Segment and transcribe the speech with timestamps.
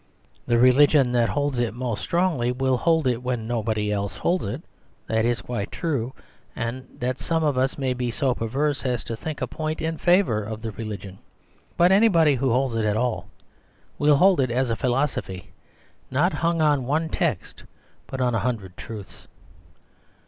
[0.47, 4.63] The religion that holds it most strongly will hold it when nobody else holds it;
[5.05, 6.11] that is quite true,
[6.55, 9.93] and that some of us may be so perverse as to think a point in
[9.93, 11.17] 18 The Superstition of Divorce favour of the religion.
[11.77, 13.27] But anybody who holds it at all
[13.99, 15.51] will hold it as a philosophy,
[16.09, 17.63] not hung on one text
[18.07, 19.27] but on a hundred truths.